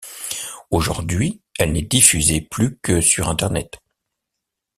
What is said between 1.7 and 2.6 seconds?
n'est diffusée